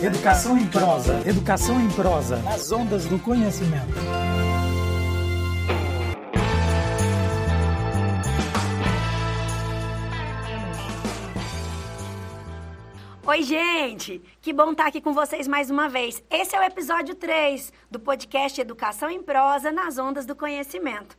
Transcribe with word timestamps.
Educação 0.00 0.56
em 0.56 0.64
prosa. 0.68 1.28
Educação 1.28 1.80
em 1.80 1.90
prosa. 1.90 2.36
Nas 2.42 2.70
ondas 2.70 3.06
do 3.06 3.18
conhecimento. 3.18 3.98
Oi, 13.26 13.42
gente! 13.42 14.22
Que 14.40 14.52
bom 14.52 14.70
estar 14.70 14.86
aqui 14.86 15.00
com 15.00 15.12
vocês 15.12 15.48
mais 15.48 15.68
uma 15.68 15.88
vez. 15.88 16.22
Esse 16.30 16.54
é 16.54 16.60
o 16.60 16.62
episódio 16.62 17.16
3 17.16 17.72
do 17.90 17.98
podcast 17.98 18.60
Educação 18.60 19.10
em 19.10 19.20
Prosa 19.20 19.72
nas 19.72 19.98
Ondas 19.98 20.24
do 20.24 20.36
Conhecimento. 20.36 21.18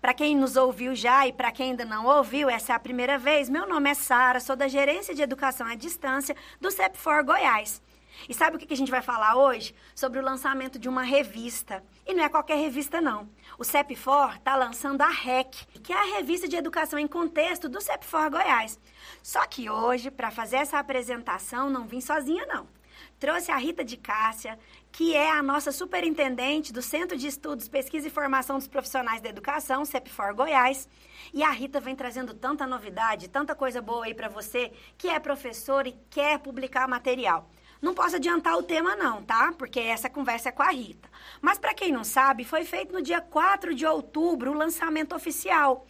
Para 0.00 0.14
quem 0.14 0.36
nos 0.36 0.54
ouviu 0.54 0.94
já 0.94 1.26
e 1.26 1.32
para 1.32 1.50
quem 1.50 1.70
ainda 1.70 1.84
não 1.84 2.06
ouviu, 2.06 2.48
essa 2.48 2.72
é 2.72 2.76
a 2.76 2.80
primeira 2.80 3.18
vez. 3.18 3.48
Meu 3.48 3.68
nome 3.68 3.90
é 3.90 3.94
Sara, 3.94 4.38
sou 4.38 4.54
da 4.54 4.68
Gerência 4.68 5.16
de 5.16 5.20
Educação 5.20 5.66
à 5.66 5.74
Distância 5.74 6.36
do 6.60 6.70
CEPFOR 6.70 7.24
Goiás. 7.24 7.82
E 8.28 8.34
sabe 8.34 8.56
o 8.56 8.58
que 8.58 8.72
a 8.72 8.76
gente 8.76 8.90
vai 8.90 9.02
falar 9.02 9.36
hoje? 9.36 9.74
Sobre 9.94 10.18
o 10.18 10.22
lançamento 10.22 10.78
de 10.78 10.88
uma 10.88 11.02
revista. 11.02 11.82
E 12.06 12.14
não 12.14 12.24
é 12.24 12.28
qualquer 12.28 12.56
revista, 12.56 13.00
não. 13.00 13.28
O 13.58 13.64
CEPFOR 13.64 14.36
está 14.36 14.56
lançando 14.56 15.02
a 15.02 15.08
REC, 15.08 15.66
que 15.82 15.92
é 15.92 15.96
a 15.96 16.16
revista 16.16 16.48
de 16.48 16.56
educação 16.56 16.98
em 16.98 17.06
contexto 17.06 17.68
do 17.68 17.80
CEPFOR 17.80 18.30
Goiás. 18.30 18.78
Só 19.22 19.46
que 19.46 19.70
hoje, 19.70 20.10
para 20.10 20.30
fazer 20.30 20.56
essa 20.56 20.78
apresentação, 20.78 21.70
não 21.70 21.86
vim 21.86 22.00
sozinha, 22.00 22.46
não. 22.46 22.66
Trouxe 23.18 23.50
a 23.50 23.56
Rita 23.56 23.84
de 23.84 23.96
Cássia, 23.96 24.58
que 24.90 25.14
é 25.14 25.30
a 25.30 25.42
nossa 25.42 25.70
superintendente 25.70 26.72
do 26.72 26.82
Centro 26.82 27.16
de 27.16 27.26
Estudos, 27.26 27.68
Pesquisa 27.68 28.08
e 28.08 28.10
Formação 28.10 28.56
dos 28.56 28.66
Profissionais 28.66 29.20
da 29.20 29.28
Educação, 29.28 29.84
CEPFOR 29.84 30.34
Goiás. 30.34 30.88
E 31.32 31.42
a 31.42 31.50
Rita 31.50 31.80
vem 31.80 31.94
trazendo 31.94 32.34
tanta 32.34 32.66
novidade, 32.66 33.28
tanta 33.28 33.54
coisa 33.54 33.80
boa 33.82 34.06
aí 34.06 34.14
para 34.14 34.28
você 34.28 34.72
que 34.96 35.08
é 35.08 35.18
professor 35.18 35.86
e 35.86 35.92
quer 36.08 36.38
publicar 36.38 36.88
material. 36.88 37.48
Não 37.80 37.94
posso 37.94 38.16
adiantar 38.16 38.56
o 38.58 38.62
tema 38.62 38.94
não, 38.94 39.22
tá? 39.22 39.52
Porque 39.56 39.80
essa 39.80 40.10
conversa 40.10 40.50
é 40.50 40.52
com 40.52 40.62
a 40.62 40.70
Rita. 40.70 41.08
Mas 41.40 41.58
para 41.58 41.72
quem 41.72 41.90
não 41.90 42.04
sabe, 42.04 42.44
foi 42.44 42.64
feito 42.64 42.92
no 42.92 43.00
dia 43.00 43.20
4 43.20 43.74
de 43.74 43.86
outubro 43.86 44.50
o 44.50 44.54
lançamento 44.54 45.14
oficial. 45.14 45.86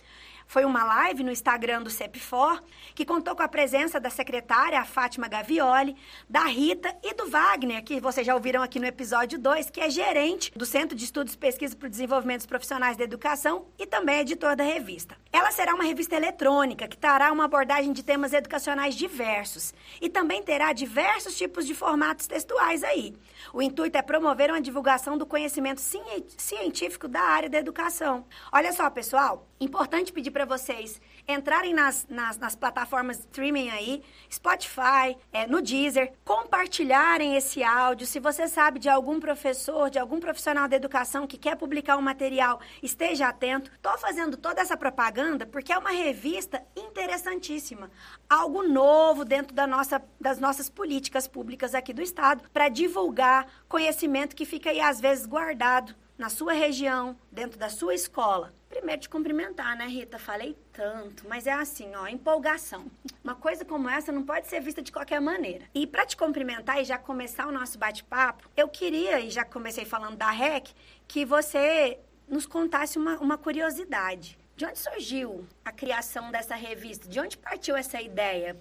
Foi 0.50 0.64
uma 0.64 0.82
live 0.82 1.22
no 1.22 1.30
Instagram 1.30 1.80
do 1.80 1.90
CEPFOR, 1.90 2.60
que 2.92 3.04
contou 3.04 3.36
com 3.36 3.42
a 3.44 3.46
presença 3.46 4.00
da 4.00 4.10
secretária, 4.10 4.80
a 4.80 4.84
Fátima 4.84 5.28
Gavioli, 5.28 5.94
da 6.28 6.40
Rita 6.40 6.92
e 7.04 7.14
do 7.14 7.30
Wagner, 7.30 7.84
que 7.84 8.00
vocês 8.00 8.26
já 8.26 8.34
ouviram 8.34 8.60
aqui 8.60 8.80
no 8.80 8.84
episódio 8.84 9.38
2, 9.38 9.70
que 9.70 9.80
é 9.80 9.88
gerente 9.88 10.50
do 10.56 10.66
Centro 10.66 10.96
de 10.96 11.04
Estudos 11.04 11.34
e 11.34 11.38
Pesquisa 11.38 11.76
para 11.76 11.86
o 11.86 11.88
Desenvolvimento 11.88 12.38
dos 12.38 12.46
Profissionais 12.46 12.96
da 12.96 13.04
Educação 13.04 13.66
e 13.78 13.86
também 13.86 14.18
editor 14.18 14.56
da 14.56 14.64
revista. 14.64 15.16
Ela 15.32 15.52
será 15.52 15.72
uma 15.72 15.84
revista 15.84 16.16
eletrônica 16.16 16.88
que 16.88 16.98
trará 16.98 17.30
uma 17.30 17.44
abordagem 17.44 17.92
de 17.92 18.02
temas 18.02 18.32
educacionais 18.32 18.96
diversos 18.96 19.72
e 20.00 20.08
também 20.08 20.42
terá 20.42 20.72
diversos 20.72 21.38
tipos 21.38 21.64
de 21.64 21.76
formatos 21.76 22.26
textuais 22.26 22.82
aí. 22.82 23.14
O 23.52 23.62
intuito 23.62 23.96
é 23.96 24.02
promover 24.02 24.50
uma 24.50 24.60
divulgação 24.60 25.16
do 25.16 25.24
conhecimento 25.24 25.80
científico 25.80 27.06
da 27.06 27.20
área 27.20 27.48
da 27.48 27.58
educação. 27.58 28.24
Olha 28.50 28.72
só, 28.72 28.90
pessoal, 28.90 29.46
importante 29.60 30.12
pedir 30.12 30.32
para 30.32 30.39
vocês 30.44 31.00
entrarem 31.26 31.74
nas, 31.74 32.06
nas, 32.08 32.38
nas, 32.38 32.54
plataformas 32.54 33.18
streaming 33.20 33.70
aí, 33.70 34.02
Spotify, 34.30 35.16
é, 35.32 35.46
no 35.46 35.62
Deezer, 35.62 36.12
compartilharem 36.24 37.36
esse 37.36 37.62
áudio. 37.62 38.06
Se 38.06 38.18
você 38.18 38.48
sabe 38.48 38.78
de 38.78 38.88
algum 38.88 39.20
professor, 39.20 39.90
de 39.90 39.98
algum 39.98 40.18
profissional 40.20 40.68
da 40.68 40.76
educação 40.76 41.26
que 41.26 41.38
quer 41.38 41.56
publicar 41.56 41.96
um 41.96 42.02
material, 42.02 42.60
esteja 42.82 43.28
atento. 43.28 43.70
Estou 43.72 43.96
fazendo 43.98 44.36
toda 44.36 44.60
essa 44.60 44.76
propaganda 44.76 45.46
porque 45.46 45.72
é 45.72 45.78
uma 45.78 45.90
revista 45.90 46.62
interessantíssima. 46.76 47.90
Algo 48.28 48.62
novo 48.62 49.24
dentro 49.24 49.54
da 49.54 49.66
nossa, 49.66 50.02
das 50.20 50.38
nossas 50.38 50.68
políticas 50.68 51.28
públicas 51.28 51.74
aqui 51.74 51.92
do 51.92 52.02
Estado 52.02 52.42
para 52.52 52.68
divulgar 52.68 53.46
conhecimento 53.68 54.36
que 54.36 54.44
fica 54.44 54.70
aí 54.70 54.80
às 54.80 55.00
vezes 55.00 55.26
guardado 55.26 55.94
na 56.20 56.28
sua 56.28 56.52
região, 56.52 57.16
dentro 57.32 57.58
da 57.58 57.70
sua 57.70 57.94
escola. 57.94 58.52
Primeiro 58.68 59.00
te 59.00 59.08
cumprimentar, 59.08 59.74
né, 59.74 59.86
Rita? 59.86 60.18
Falei 60.18 60.54
tanto, 60.70 61.26
mas 61.26 61.46
é 61.46 61.52
assim, 61.52 61.94
ó, 61.94 62.06
empolgação. 62.06 62.90
Uma 63.24 63.34
coisa 63.34 63.64
como 63.64 63.88
essa 63.88 64.12
não 64.12 64.22
pode 64.22 64.46
ser 64.46 64.60
vista 64.60 64.82
de 64.82 64.92
qualquer 64.92 65.18
maneira. 65.18 65.64
E 65.74 65.86
para 65.86 66.04
te 66.04 66.18
cumprimentar 66.18 66.78
e 66.78 66.84
já 66.84 66.98
começar 66.98 67.46
o 67.46 67.50
nosso 67.50 67.78
bate-papo, 67.78 68.50
eu 68.54 68.68
queria, 68.68 69.18
e 69.18 69.30
já 69.30 69.46
comecei 69.46 69.86
falando 69.86 70.18
da 70.18 70.30
REC, 70.30 70.74
que 71.08 71.24
você 71.24 71.98
nos 72.28 72.44
contasse 72.44 72.98
uma, 72.98 73.16
uma 73.16 73.38
curiosidade. 73.38 74.38
De 74.58 74.66
onde 74.66 74.78
surgiu 74.78 75.46
a 75.64 75.72
criação 75.72 76.30
dessa 76.30 76.54
revista? 76.54 77.08
De 77.08 77.18
onde 77.18 77.38
partiu 77.38 77.74
essa 77.74 77.98
ideia? 77.98 78.58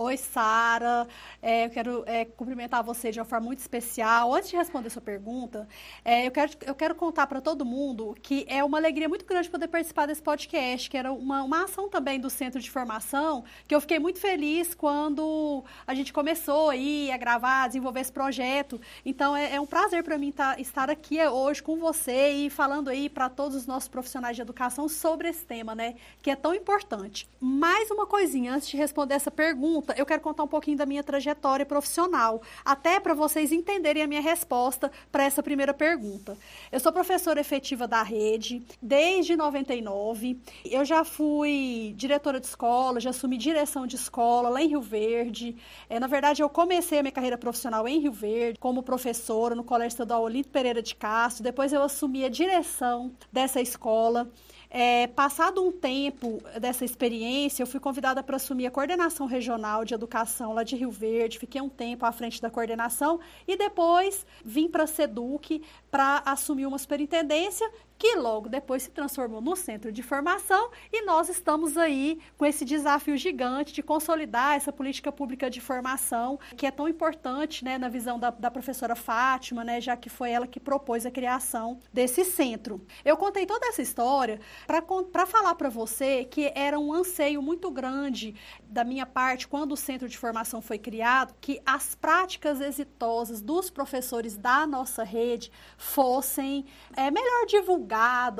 Oi, 0.00 0.16
Sara. 0.16 1.08
É, 1.42 1.66
eu 1.66 1.70
quero 1.70 2.04
é, 2.06 2.24
cumprimentar 2.24 2.84
você 2.84 3.10
de 3.10 3.18
uma 3.18 3.24
forma 3.24 3.46
muito 3.46 3.58
especial. 3.58 4.32
Antes 4.32 4.50
de 4.50 4.56
responder 4.56 4.90
sua 4.90 5.02
pergunta, 5.02 5.66
é, 6.04 6.24
eu, 6.24 6.30
quero, 6.30 6.52
eu 6.64 6.74
quero 6.76 6.94
contar 6.94 7.26
para 7.26 7.40
todo 7.40 7.64
mundo 7.64 8.16
que 8.22 8.46
é 8.48 8.62
uma 8.62 8.78
alegria 8.78 9.08
muito 9.08 9.24
grande 9.24 9.50
poder 9.50 9.66
participar 9.66 10.06
desse 10.06 10.22
podcast, 10.22 10.88
que 10.88 10.96
era 10.96 11.12
uma, 11.12 11.42
uma 11.42 11.64
ação 11.64 11.88
também 11.88 12.20
do 12.20 12.30
Centro 12.30 12.60
de 12.60 12.70
Formação, 12.70 13.42
que 13.66 13.74
eu 13.74 13.80
fiquei 13.80 13.98
muito 13.98 14.20
feliz 14.20 14.72
quando 14.72 15.64
a 15.84 15.92
gente 15.94 16.12
começou 16.12 16.70
aí 16.70 17.10
a 17.10 17.16
gravar, 17.16 17.64
a 17.64 17.66
desenvolver 17.66 17.98
esse 17.98 18.12
projeto. 18.12 18.80
Então, 19.04 19.36
é, 19.36 19.56
é 19.56 19.60
um 19.60 19.66
prazer 19.66 20.04
para 20.04 20.16
mim 20.16 20.30
tá, 20.30 20.60
estar 20.60 20.88
aqui 20.88 21.20
hoje 21.26 21.60
com 21.60 21.76
você 21.76 22.30
e 22.30 22.50
falando 22.50 22.86
aí 22.86 23.08
para 23.08 23.28
todos 23.28 23.56
os 23.56 23.66
nossos 23.66 23.88
profissionais 23.88 24.36
de 24.36 24.42
educação 24.42 24.88
sobre 24.88 25.28
esse 25.28 25.44
tema, 25.44 25.74
né? 25.74 25.96
Que 26.22 26.30
é 26.30 26.36
tão 26.36 26.54
importante. 26.54 27.28
Mais 27.40 27.90
uma 27.90 28.06
coisinha 28.06 28.54
antes 28.54 28.68
de 28.68 28.76
responder 28.76 29.14
essa 29.14 29.32
pergunta 29.32 29.87
eu 29.96 30.06
quero 30.06 30.20
contar 30.20 30.42
um 30.42 30.48
pouquinho 30.48 30.76
da 30.76 30.86
minha 30.86 31.02
trajetória 31.02 31.64
profissional, 31.66 32.42
até 32.64 33.00
para 33.00 33.14
vocês 33.14 33.52
entenderem 33.52 34.02
a 34.02 34.06
minha 34.06 34.20
resposta 34.20 34.90
para 35.10 35.24
essa 35.24 35.42
primeira 35.42 35.72
pergunta. 35.72 36.36
Eu 36.70 36.80
sou 36.80 36.92
professora 36.92 37.40
efetiva 37.40 37.86
da 37.86 38.02
rede 38.02 38.62
desde 38.82 39.36
99. 39.36 40.38
Eu 40.64 40.84
já 40.84 41.04
fui 41.04 41.94
diretora 41.96 42.40
de 42.40 42.46
escola, 42.46 43.00
já 43.00 43.10
assumi 43.10 43.36
direção 43.36 43.86
de 43.86 43.96
escola 43.96 44.48
lá 44.48 44.62
em 44.62 44.68
Rio 44.68 44.80
Verde. 44.80 45.56
É, 45.88 45.98
na 45.98 46.06
verdade, 46.06 46.42
eu 46.42 46.48
comecei 46.48 46.98
a 46.98 47.02
minha 47.02 47.12
carreira 47.12 47.38
profissional 47.38 47.86
em 47.86 48.00
Rio 48.00 48.12
Verde, 48.12 48.58
como 48.58 48.82
professora 48.82 49.54
no 49.54 49.64
Colégio 49.64 49.88
Estadual 49.88 50.22
Olímpio 50.22 50.52
Pereira 50.52 50.82
de 50.82 50.94
Castro. 50.94 51.42
Depois 51.42 51.72
eu 51.72 51.82
assumi 51.82 52.24
a 52.24 52.28
direção 52.28 53.12
dessa 53.32 53.60
escola. 53.60 54.30
É, 54.70 55.06
passado 55.06 55.66
um 55.66 55.72
tempo 55.72 56.42
dessa 56.60 56.84
experiência, 56.84 57.62
eu 57.62 57.66
fui 57.66 57.80
convidada 57.80 58.22
para 58.22 58.36
assumir 58.36 58.66
a 58.66 58.70
coordenação 58.70 59.26
regional 59.26 59.84
de 59.84 59.94
educação 59.94 60.52
lá 60.52 60.62
de 60.62 60.76
Rio 60.76 60.90
Verde. 60.90 61.38
Fiquei 61.38 61.60
um 61.60 61.70
tempo 61.70 62.04
à 62.04 62.12
frente 62.12 62.40
da 62.40 62.50
coordenação 62.50 63.18
e 63.46 63.56
depois 63.56 64.26
vim 64.44 64.68
para 64.68 64.84
a 64.84 64.86
SEDUC 64.86 65.62
para 65.90 66.22
assumir 66.26 66.66
uma 66.66 66.78
superintendência 66.78 67.70
que 67.98 68.14
logo 68.14 68.48
depois 68.48 68.84
se 68.84 68.90
transformou 68.90 69.40
no 69.40 69.56
centro 69.56 69.90
de 69.90 70.02
formação 70.02 70.70
e 70.92 71.04
nós 71.04 71.28
estamos 71.28 71.76
aí 71.76 72.20
com 72.36 72.46
esse 72.46 72.64
desafio 72.64 73.16
gigante 73.16 73.72
de 73.72 73.82
consolidar 73.82 74.54
essa 74.54 74.72
política 74.72 75.10
pública 75.10 75.50
de 75.50 75.60
formação 75.60 76.38
que 76.56 76.66
é 76.66 76.70
tão 76.70 76.88
importante 76.88 77.64
né, 77.64 77.76
na 77.76 77.88
visão 77.88 78.18
da, 78.18 78.30
da 78.30 78.50
professora 78.50 78.94
Fátima, 78.94 79.64
né, 79.64 79.80
já 79.80 79.96
que 79.96 80.08
foi 80.08 80.30
ela 80.30 80.46
que 80.46 80.60
propôs 80.60 81.04
a 81.04 81.10
criação 81.10 81.80
desse 81.92 82.24
centro. 82.24 82.80
Eu 83.04 83.16
contei 83.16 83.44
toda 83.44 83.66
essa 83.66 83.82
história 83.82 84.40
para 84.66 85.26
falar 85.26 85.54
para 85.56 85.68
você 85.68 86.24
que 86.24 86.52
era 86.54 86.78
um 86.78 86.92
anseio 86.92 87.42
muito 87.42 87.70
grande 87.70 88.34
da 88.62 88.84
minha 88.84 89.06
parte 89.06 89.48
quando 89.48 89.72
o 89.72 89.76
centro 89.76 90.08
de 90.08 90.16
formação 90.16 90.60
foi 90.60 90.78
criado 90.78 91.34
que 91.40 91.60
as 91.66 91.94
práticas 91.94 92.60
exitosas 92.60 93.40
dos 93.40 93.70
professores 93.70 94.36
da 94.36 94.66
nossa 94.66 95.02
rede 95.02 95.50
fossem 95.76 96.64
é, 96.96 97.10
melhor 97.10 97.46
divulgadas, 97.46 97.87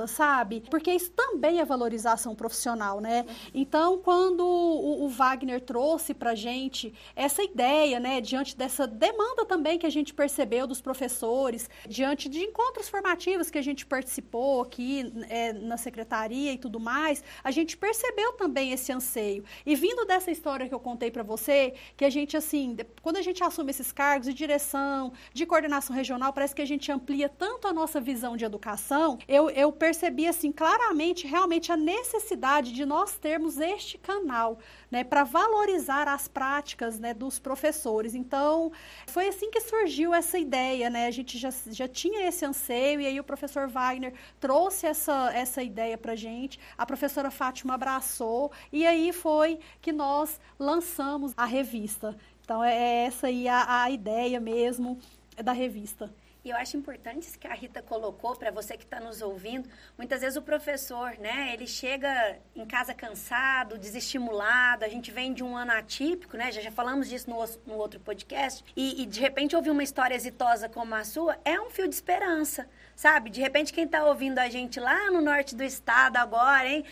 sabe? 0.06 0.62
Porque 0.70 0.91
isso 0.91 1.10
também 1.12 1.60
é 1.60 1.64
valorização 1.64 2.34
profissional, 2.34 3.00
né? 3.00 3.25
Então, 3.54 3.98
quando 3.98 4.44
o, 4.44 5.04
o 5.04 5.09
Wagner 5.09 5.60
trouxe 5.60 6.14
para 6.14 6.34
gente 6.34 6.92
essa 7.14 7.42
ideia, 7.42 8.00
né, 8.00 8.21
diante 8.21 8.56
dessa 8.56 8.86
demanda 8.86 9.45
também 9.45 9.78
que 9.78 9.86
a 9.86 9.91
gente 9.91 10.12
percebeu 10.15 10.66
dos 10.66 10.80
professores, 10.80 11.68
diante 11.89 12.28
de 12.28 12.41
encontros 12.41 12.89
formativos 12.89 13.50
que 13.50 13.59
a 13.59 13.62
gente 13.62 13.86
participou 13.86 14.62
aqui 14.62 15.12
é, 15.28 15.53
na 15.53 15.77
secretaria 15.77 16.53
e 16.53 16.59
tudo 16.59 16.80
mais, 16.80 17.22
a 17.42 17.50
gente 17.50 17.77
percebeu 17.77 18.33
também 18.33 18.72
esse 18.72 18.92
anseio. 18.92 19.45
E 19.65 19.74
vindo 19.74 20.04
dessa 20.04 20.30
história 20.30 20.68
que 20.68 20.74
eu 20.74 20.80
contei 20.80 21.10
para 21.10 21.22
você, 21.22 21.74
que 21.97 22.04
a 22.04 22.10
gente, 22.10 22.36
assim, 22.36 22.77
quando 23.03 23.16
a 23.16 23.22
gente 23.22 23.42
assume 23.42 23.71
esses 23.71 23.92
cargos 23.92 24.27
de 24.27 24.34
direção, 24.34 25.12
de 25.33 25.47
coordenação 25.47 25.95
regional, 25.95 26.33
parece 26.33 26.54
que 26.54 26.62
a 26.62 26.66
gente 26.66 26.91
amplia 26.91 27.28
tanto 27.28 27.68
a 27.68 27.72
nossa 27.72 28.00
visão 28.00 28.36
de 28.36 28.45
educação, 28.45 29.18
eu 29.28 29.37
eu, 29.38 29.48
eu 29.50 29.70
percebi 29.70 30.26
assim 30.26 30.50
claramente, 30.50 31.26
realmente 31.26 31.70
a 31.70 31.76
necessidade 31.76 32.72
de 32.72 32.84
nós 32.84 33.16
termos 33.16 33.58
este 33.58 33.96
canal, 33.96 34.58
né, 34.90 35.04
para 35.04 35.22
valorizar 35.22 36.08
as 36.08 36.26
práticas, 36.26 36.98
né, 36.98 37.14
dos 37.14 37.38
professores. 37.38 38.14
Então, 38.14 38.72
foi 39.06 39.28
assim 39.28 39.48
que 39.50 39.60
surgiu 39.60 40.12
essa 40.12 40.38
ideia, 40.38 40.90
né? 40.90 41.06
A 41.06 41.10
gente 41.12 41.38
já, 41.38 41.50
já 41.70 41.86
tinha 41.86 42.26
esse 42.26 42.44
anseio 42.44 43.00
e 43.00 43.06
aí 43.06 43.20
o 43.20 43.24
professor 43.24 43.68
Wagner 43.68 44.12
trouxe 44.40 44.86
essa, 44.86 45.30
essa 45.32 45.62
ideia 45.62 45.96
para 45.96 46.16
gente. 46.16 46.58
A 46.76 46.84
professora 46.84 47.30
Fátima 47.30 47.74
abraçou 47.74 48.50
e 48.72 48.84
aí 48.84 49.12
foi 49.12 49.60
que 49.80 49.92
nós 49.92 50.40
lançamos 50.58 51.32
a 51.36 51.44
revista. 51.44 52.16
Então, 52.42 52.64
é 52.64 53.04
essa 53.04 53.28
aí 53.28 53.46
a, 53.46 53.82
a 53.84 53.90
ideia 53.90 54.40
mesmo 54.40 54.98
da 55.36 55.52
revista. 55.52 56.12
E 56.44 56.50
eu 56.50 56.56
acho 56.56 56.76
importante 56.76 57.24
isso 57.24 57.38
que 57.38 57.46
a 57.46 57.54
Rita 57.54 57.82
colocou 57.82 58.36
para 58.36 58.50
você 58.50 58.76
que 58.76 58.84
está 58.84 59.00
nos 59.00 59.20
ouvindo. 59.20 59.68
Muitas 59.96 60.20
vezes 60.20 60.36
o 60.36 60.42
professor, 60.42 61.18
né, 61.18 61.52
ele 61.52 61.66
chega 61.66 62.38
em 62.54 62.64
casa 62.64 62.94
cansado, 62.94 63.76
desestimulado. 63.76 64.84
A 64.84 64.88
gente 64.88 65.10
vem 65.10 65.34
de 65.34 65.42
um 65.42 65.56
ano 65.56 65.72
atípico, 65.72 66.36
né? 66.36 66.52
Já, 66.52 66.60
já 66.60 66.70
falamos 66.70 67.08
disso 67.08 67.28
no, 67.28 67.36
no 67.66 67.74
outro 67.74 67.98
podcast. 67.98 68.64
E, 68.76 69.02
e, 69.02 69.06
de 69.06 69.20
repente 69.20 69.56
ouvir 69.56 69.70
uma 69.70 69.82
história 69.82 70.14
exitosa 70.14 70.68
como 70.68 70.94
a 70.94 71.04
sua 71.04 71.38
é 71.44 71.60
um 71.60 71.70
fio 71.70 71.88
de 71.88 71.94
esperança, 71.94 72.68
sabe? 72.94 73.30
De 73.30 73.40
repente 73.40 73.72
quem 73.72 73.84
está 73.84 74.04
ouvindo 74.04 74.38
a 74.38 74.48
gente 74.48 74.78
lá 74.78 75.10
no 75.10 75.20
norte 75.20 75.56
do 75.56 75.64
estado 75.64 76.18
agora, 76.18 76.68
hein? 76.68 76.84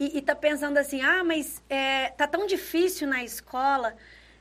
E, 0.00 0.18
e 0.18 0.22
tá 0.22 0.34
pensando 0.34 0.78
assim, 0.78 1.00
ah, 1.02 1.22
mas 1.22 1.62
é, 1.68 2.08
tá 2.10 2.26
tão 2.26 2.46
difícil 2.46 3.06
na 3.06 3.22
escola. 3.22 3.94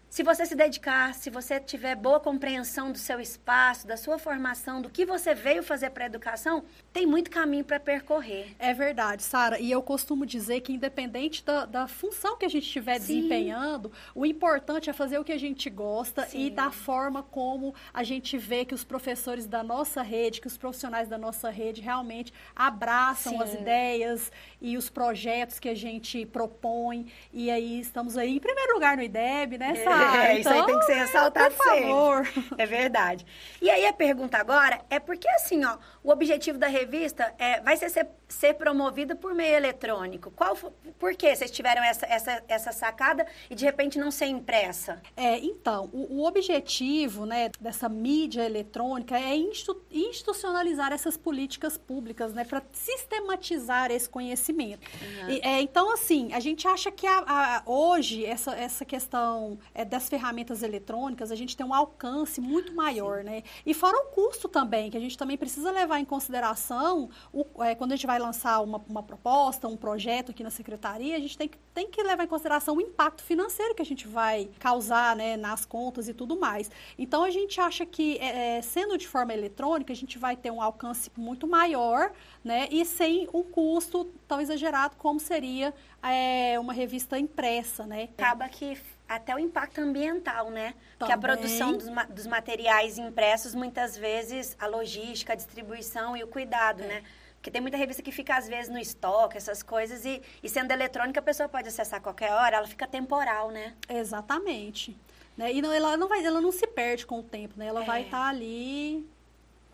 Se 0.09 0.23
você 0.23 0.44
se 0.44 0.56
dedicar, 0.56 1.13
se 1.13 1.29
você 1.29 1.59
tiver 1.59 1.95
boa 1.95 2.19
compreensão 2.19 2.91
do 2.91 2.97
seu 2.97 3.19
espaço, 3.19 3.85
da 3.85 3.95
sua 3.95 4.17
formação, 4.17 4.81
do 4.81 4.89
que 4.89 5.06
você 5.06 5.35
veio 5.35 5.61
fazer 5.61 5.91
para 5.91 6.06
a 6.06 6.07
educação, 6.07 6.63
tem 6.91 7.06
muito 7.06 7.29
caminho 7.29 7.63
para 7.63 7.79
percorrer. 7.79 8.56
É 8.57 8.73
verdade, 8.73 9.21
Sara. 9.21 9.59
E 9.59 9.69
eu 9.69 9.83
costumo 9.83 10.25
dizer 10.25 10.61
que, 10.61 10.73
independente 10.73 11.45
da, 11.45 11.65
da 11.65 11.88
função 11.88 12.35
que 12.38 12.44
a 12.44 12.50
gente 12.50 12.63
estiver 12.63 12.97
desempenhando, 12.97 13.91
o 14.15 14.25
importante 14.25 14.89
é 14.89 14.94
fazer 14.94 15.19
o 15.19 15.23
que 15.23 15.31
a 15.31 15.38
gente 15.38 15.69
gosta 15.69 16.25
Sim. 16.25 16.47
e 16.47 16.50
da 16.50 16.71
forma 16.71 17.21
como 17.21 17.75
a 17.94 18.01
gente 18.03 18.35
vê 18.35 18.65
que 18.65 18.73
os 18.73 18.83
professores 18.83 19.45
da 19.45 19.61
nossa 19.61 20.01
rede, 20.01 20.41
que 20.41 20.47
os 20.47 20.57
profissionais 20.57 21.07
da 21.07 21.19
nossa 21.19 21.51
rede 21.51 21.81
realmente 21.81 22.33
abraçam 22.56 23.33
Sim. 23.33 23.44
as 23.44 23.53
ideias 23.53 24.31
e 24.59 24.75
os 24.75 24.89
projetos 24.89 25.59
que 25.59 25.69
a 25.69 25.75
gente 25.75 26.25
propõe. 26.25 27.06
E 27.31 27.51
aí 27.51 27.79
estamos 27.79 28.17
aí 28.17 28.35
em 28.35 28.39
primeiro 28.39 28.73
lugar 28.73 28.97
no 28.97 29.03
IDEB, 29.03 29.59
né, 29.59 29.75
Sara? 29.75 29.98
É, 29.98 29.98
isso 30.39 30.49
aí 30.49 30.65
tem 30.65 30.79
que 30.79 30.85
ser 30.85 30.93
ressaltado 30.93 31.55
por 31.55 31.65
favor. 31.65 32.27
É 32.57 32.65
verdade. 32.65 33.25
E 33.61 33.69
aí 33.69 33.85
a 33.85 33.93
pergunta 33.93 34.37
agora 34.37 34.79
é 34.89 34.99
porque 34.99 35.27
assim, 35.29 35.63
ó, 35.65 35.77
o 36.09 36.11
objetivo 36.11 36.57
da 36.57 36.67
revista 36.67 37.31
é, 37.38 37.61
vai 37.61 37.77
ser, 37.77 37.89
ser, 37.91 38.07
ser 38.27 38.56
promovida 38.56 39.15
por 39.15 39.35
meio 39.35 39.56
eletrônico. 39.56 40.31
Qual, 40.31 40.56
por 40.97 41.13
que 41.13 41.35
vocês 41.35 41.51
tiveram 41.51 41.83
essa, 41.83 42.06
essa, 42.07 42.44
essa 42.47 42.71
sacada 42.71 43.27
e 43.47 43.53
de 43.53 43.63
repente 43.63 44.00
não 44.00 44.09
ser 44.09 44.25
impressa? 44.25 45.00
É, 45.15 45.38
então, 45.38 45.88
o, 45.94 46.21
o 46.21 46.25
objetivo 46.25 47.27
né, 47.27 47.51
dessa 47.59 47.88
mídia 47.88 48.44
eletrônica 48.44 49.15
é 49.19 49.35
institu, 49.35 49.79
institucionalizar 49.91 50.91
essas 50.91 51.15
políticas 51.15 51.77
públicas, 51.77 52.33
né, 52.33 52.44
para 52.44 52.63
sistematizar 52.71 53.91
esse 53.91 54.09
conhecimento. 54.09 54.88
Uhum. 55.00 55.29
E, 55.29 55.41
é, 55.44 55.61
então, 55.61 55.94
assim, 55.94 56.33
a 56.33 56.39
gente 56.39 56.67
acha 56.67 56.89
que 56.89 57.06
a, 57.06 57.19
a, 57.27 57.63
hoje 57.67 58.25
essa, 58.25 58.56
essa 58.56 58.83
questão 58.83 59.59
é, 59.75 59.85
das 59.85 60.09
ferramentas 60.09 60.63
eletrônicas, 60.63 61.31
a 61.31 61.35
gente 61.35 61.56
tem 61.56 61.63
um 61.63 61.73
alcance 61.73 62.41
muito 62.41 62.73
maior, 62.73 63.19
Sim. 63.19 63.25
né? 63.25 63.44
E 63.63 63.75
fora 63.75 63.95
o 63.95 64.06
custo 64.06 64.50
também, 64.50 64.89
que 64.89 64.97
a 64.97 65.00
gente 65.00 65.15
também 65.15 65.38
precisa 65.38 65.69
levar 65.69 65.98
em 65.99 66.05
consideração, 66.05 67.09
o, 67.31 67.45
é, 67.63 67.75
quando 67.75 67.91
a 67.91 67.95
gente 67.95 68.07
vai 68.07 68.19
lançar 68.19 68.61
uma, 68.61 68.81
uma 68.87 69.03
proposta, 69.03 69.67
um 69.67 69.77
projeto 69.77 70.31
aqui 70.31 70.43
na 70.43 70.49
secretaria, 70.49 71.15
a 71.15 71.19
gente 71.19 71.37
tem 71.37 71.47
que, 71.47 71.57
tem 71.79 71.89
que 71.89 72.03
levar 72.03 72.25
em 72.25 72.27
consideração 72.27 72.75
o 72.75 72.81
impacto 72.81 73.23
financeiro 73.23 73.73
que 73.73 73.81
a 73.81 73.85
gente 73.85 74.05
vai 74.05 74.49
causar, 74.59 75.15
né, 75.15 75.37
nas 75.37 75.63
contas 75.63 76.09
e 76.09 76.13
tudo 76.13 76.37
mais. 76.37 76.69
Então, 76.97 77.23
a 77.23 77.29
gente 77.29 77.61
acha 77.61 77.85
que, 77.85 78.17
é, 78.17 78.57
é 78.57 78.61
sendo 78.61 78.97
de 78.97 79.07
forma 79.07 79.33
eletrônica, 79.33 79.93
a 79.93 79.95
gente 79.95 80.17
vai 80.17 80.35
ter 80.35 80.51
um 80.51 80.61
alcance 80.61 81.09
muito 81.15 81.47
maior, 81.47 82.11
né, 82.43 82.67
e 82.69 82.83
sem 82.83 83.29
um 83.33 83.43
custo 83.43 84.11
tão 84.27 84.41
exagerado 84.41 84.97
como 84.97 85.21
seria 85.21 85.73
é, 86.03 86.59
uma 86.59 86.73
revista 86.73 87.17
impressa, 87.17 87.85
né? 87.85 88.09
Acaba 88.17 88.49
que 88.49 88.77
até 89.07 89.33
o 89.33 89.39
impacto 89.39 89.79
ambiental, 89.79 90.49
né? 90.49 90.73
Também. 90.97 91.07
Que 91.07 91.11
a 91.13 91.17
produção 91.17 91.77
dos, 91.77 91.87
dos, 92.09 92.27
materiais 92.27 92.97
impressos, 92.97 93.55
muitas 93.55 93.97
vezes, 93.97 94.55
a 94.59 94.67
logística, 94.67 95.31
a 95.33 95.35
distribuição 95.35 96.15
e 96.15 96.23
o 96.23 96.27
cuidado, 96.27 96.83
é. 96.83 96.87
né? 96.87 97.03
Porque 97.39 97.50
tem 97.50 97.62
muita 97.62 97.77
revista 97.77 98.03
que 98.03 98.12
fica, 98.12 98.36
às 98.36 98.50
vezes, 98.50 98.69
no 98.69 98.77
estoque, 98.77 99.38
essas 99.38 99.63
coisas, 99.63 100.03
e, 100.03 100.21
e 100.44 100.50
sendo 100.50 100.71
eletrônica, 100.71 101.21
a 101.21 101.24
pessoa 101.24 101.47
pode 101.47 101.69
acessar 101.69 102.00
a 102.00 102.03
qualquer 102.03 102.33
hora, 102.33 102.57
ela 102.57 102.68
fica 102.68 102.86
temporal, 102.86 103.50
né? 103.50 103.75
Exatamente. 103.88 104.97
Né? 105.38 105.53
E 105.53 105.62
não, 105.62 105.71
ela, 105.71 105.95
não 105.95 106.09
vai, 106.09 106.24
ela 106.24 106.41
não 106.41 106.51
se 106.51 106.68
perde 106.68 107.06
com 107.06 107.19
o 107.19 107.24
tempo, 107.24 107.53
né? 107.57 107.68
Ela 107.68 107.83
é. 107.83 107.86
vai 107.86 108.01
estar 108.01 108.19
tá 108.19 108.27
ali 108.27 109.07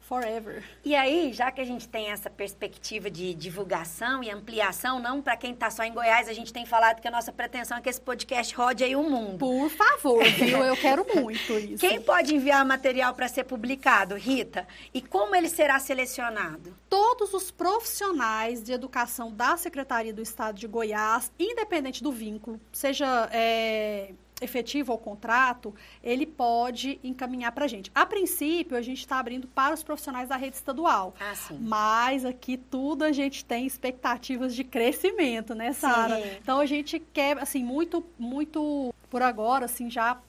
forever. 0.07 0.63
E 0.84 0.96
aí, 0.96 1.34
já 1.34 1.52
que 1.52 1.60
a 1.60 1.66
gente 1.66 1.88
tem 1.88 2.10
essa 2.12 2.30
perspectiva 2.30 3.10
de 3.10 3.34
divulgação 3.34 4.24
e 4.24 4.30
ampliação, 4.30 5.00
não 5.00 5.22
para 5.22 5.36
quem 5.36 5.52
está 5.52 5.69
só 5.69 5.84
em 5.84 5.94
Goiás, 5.94 6.28
a 6.28 6.34
gente 6.34 6.54
tem 6.54 6.66
falado 6.66 7.02
que 7.02 7.07
a 7.07 7.12
nossa 7.12 7.31
pretensão 7.31 7.78
é 7.78 7.81
que 7.81 7.90
esse 7.90 8.00
podcast 8.00 8.56
rode 8.56 8.84
aí 8.84 8.96
o 8.96 9.04
mundo. 9.04 9.40
Por 9.40 9.69
favor, 9.69 10.24
viu? 10.24 10.63
Eu 10.63 10.78
quero 10.78 11.06
muito 11.19 11.54
isso. 11.54 11.80
Quem 11.80 12.00
pode 12.00 12.36
enviar 12.36 12.63
material 12.66 13.13
para 13.13 13.28
ser 13.28 13.46
publicado, 13.46 14.16
Rita? 14.16 14.68
E 14.94 15.02
como 15.02 15.36
ele 15.36 15.50
será 15.50 15.80
selecionado? 15.80 16.75
Todos 16.88 17.34
os 17.34 17.50
profissionais 17.50 18.63
de 18.63 18.72
educação 18.72 19.31
da 19.31 19.58
Secretaria 19.58 20.13
do 20.13 20.22
Estado 20.22 20.58
de 20.60 20.68
Goiás, 20.68 21.31
independente 21.40 22.04
do 22.04 22.12
vínculo, 22.12 22.60
seja 22.72 23.28
é, 23.31 24.12
efetivo 24.42 24.92
ao 24.92 24.98
contrato, 24.98 25.74
ele 26.04 26.26
pode 26.26 27.00
encaminhar 27.04 27.52
para 27.52 27.66
a 27.66 27.68
gente. 27.68 27.92
A 27.96 28.06
princípio, 28.06 28.78
a 28.78 28.82
gente 28.82 29.00
está 29.00 29.20
abrindo 29.20 29.48
para 29.48 29.74
os 29.74 29.84
profissionais 29.84 30.30
da 30.30 30.36
rede 30.36 30.56
estadual. 30.56 31.14
Ah, 31.20 31.36
sim. 31.36 31.58
Mas 31.62 32.26
aqui 32.26 32.58
tudo 32.58 33.04
a 33.04 33.12
gente 33.12 33.46
tem 33.46 33.66
expectativas 33.66 34.54
de 34.54 34.64
crescimento, 34.64 35.56
né, 35.56 35.72
Sara? 35.74 36.20
Então 36.42 36.60
a 36.60 36.66
gente 36.66 37.00
quer, 37.00 37.38
assim, 37.40 37.64
muito, 37.64 38.06
muito 38.20 38.94
por 39.10 39.22
agora, 39.22 39.66
assim, 39.66 39.90
já 39.90 40.20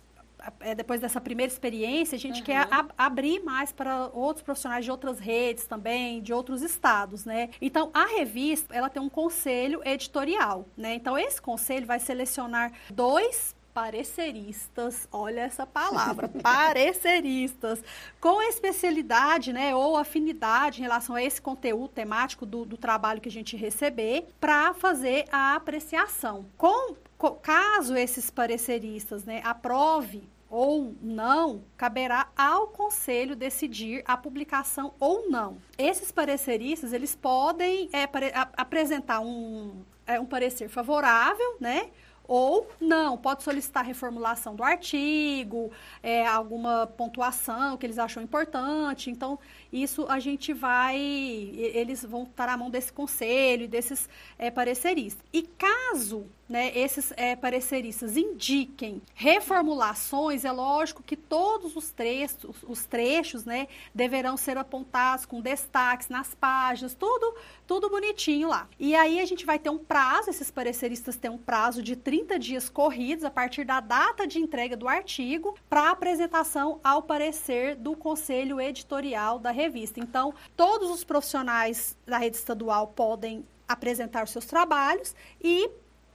é, 0.60 0.74
depois 0.74 1.00
dessa 1.00 1.20
primeira 1.20 1.52
experiência, 1.52 2.14
a 2.14 2.18
gente 2.18 2.38
uhum. 2.38 2.44
quer 2.44 2.68
ab 2.70 2.92
abrir 2.96 3.42
mais 3.42 3.72
para 3.72 4.08
outros 4.12 4.42
profissionais 4.44 4.84
de 4.84 4.90
outras 4.90 5.18
redes 5.18 5.66
também, 5.66 6.22
de 6.22 6.32
outros 6.32 6.62
estados, 6.62 7.24
né? 7.24 7.50
Então, 7.60 7.90
a 7.92 8.06
revista, 8.06 8.74
ela 8.74 8.88
tem 8.88 9.02
um 9.02 9.08
conselho 9.08 9.80
editorial, 9.84 10.66
né? 10.76 10.94
Então, 10.94 11.18
esse 11.18 11.40
conselho 11.40 11.86
vai 11.86 11.98
selecionar 11.98 12.72
dois 12.90 13.55
pareceristas, 13.76 15.06
olha 15.12 15.42
essa 15.42 15.66
palavra, 15.66 16.28
pareceristas, 16.42 17.84
com 18.18 18.40
especialidade, 18.40 19.52
né, 19.52 19.74
ou 19.74 19.98
afinidade 19.98 20.80
em 20.80 20.84
relação 20.84 21.14
a 21.14 21.22
esse 21.22 21.42
conteúdo 21.42 21.88
temático 21.88 22.46
do, 22.46 22.64
do 22.64 22.78
trabalho 22.78 23.20
que 23.20 23.28
a 23.28 23.32
gente 23.32 23.54
receber, 23.54 24.28
para 24.40 24.72
fazer 24.72 25.26
a 25.30 25.54
apreciação. 25.56 26.46
Com, 26.56 26.96
com, 27.18 27.32
caso 27.32 27.94
esses 27.94 28.30
pareceristas, 28.30 29.24
né, 29.24 29.42
aprove 29.44 30.26
ou 30.48 30.94
não, 31.02 31.62
caberá 31.76 32.28
ao 32.34 32.68
conselho 32.68 33.36
decidir 33.36 34.02
a 34.06 34.16
publicação 34.16 34.94
ou 34.98 35.28
não. 35.28 35.58
Esses 35.76 36.10
pareceristas, 36.10 36.94
eles 36.94 37.14
podem 37.14 37.90
é, 37.92 38.08
apresentar 38.56 39.20
um, 39.20 39.84
é, 40.06 40.18
um 40.18 40.24
parecer 40.24 40.70
favorável, 40.70 41.56
né? 41.60 41.90
Ou 42.28 42.68
não, 42.80 43.16
pode 43.16 43.42
solicitar 43.42 43.84
reformulação 43.84 44.54
do 44.54 44.64
artigo, 44.64 45.70
é, 46.02 46.26
alguma 46.26 46.86
pontuação 46.86 47.76
que 47.76 47.86
eles 47.86 47.98
acham 47.98 48.22
importante. 48.22 49.10
Então, 49.10 49.38
isso 49.72 50.06
a 50.08 50.18
gente 50.18 50.52
vai, 50.52 50.96
eles 50.96 52.04
vão 52.04 52.24
estar 52.24 52.46
na 52.46 52.56
mão 52.56 52.70
desse 52.70 52.92
conselho 52.92 53.64
e 53.64 53.68
desses 53.68 54.08
é, 54.38 54.50
pareceristas. 54.50 55.24
E 55.32 55.42
caso 55.42 56.26
né, 56.48 56.70
esses 56.76 57.12
é, 57.16 57.34
pareceristas 57.34 58.16
indiquem 58.16 59.02
reformulações, 59.14 60.44
é 60.44 60.52
lógico 60.52 61.02
que 61.02 61.16
todos 61.16 61.74
os 61.74 61.90
trechos, 61.90 62.56
os 62.66 62.84
trechos 62.84 63.44
né, 63.44 63.66
deverão 63.94 64.36
ser 64.36 64.56
apontados 64.56 65.26
com 65.26 65.40
destaques 65.40 66.08
nas 66.08 66.34
páginas, 66.34 66.94
tudo, 66.94 67.34
tudo 67.66 67.90
bonitinho 67.90 68.48
lá. 68.48 68.68
E 68.78 68.94
aí 68.94 69.20
a 69.20 69.24
gente 69.24 69.44
vai 69.44 69.58
ter 69.58 69.70
um 69.70 69.78
prazo, 69.78 70.30
esses 70.30 70.50
pareceristas 70.50 71.16
têm 71.16 71.30
um 71.30 71.38
prazo 71.38 71.82
de 71.82 71.96
30 71.96 72.38
dias 72.38 72.68
corridos 72.68 73.24
a 73.24 73.30
partir 73.30 73.64
da 73.64 73.80
data 73.80 74.26
de 74.26 74.38
entrega 74.38 74.76
do 74.76 74.88
artigo 74.88 75.56
para 75.68 75.90
apresentação 75.90 76.80
ao 76.82 77.02
parecer 77.02 77.74
do 77.74 77.96
conselho 77.96 78.60
editorial 78.60 79.38
da 79.38 79.50
revista. 79.50 79.98
Então, 79.98 80.32
todos 80.56 80.90
os 80.90 81.02
profissionais 81.02 81.96
da 82.06 82.18
rede 82.18 82.36
estadual 82.36 82.88
podem 82.88 83.44
apresentar 83.68 84.24
os 84.24 84.30
seus 84.30 84.46
trabalhos 84.46 85.14
e 85.42 85.68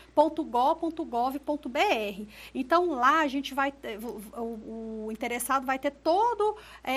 Então, 2.54 2.90
lá 2.90 3.20
a 3.20 3.28
gente 3.28 3.54
vai 3.54 3.72
ter, 3.72 3.98
o, 4.02 5.06
o- 5.06 5.12
interessado 5.12 5.64
vai 5.66 5.78
ter 5.78 5.90
toda 5.90 6.54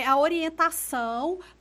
a 0.08 0.18
orientação 0.18 0.91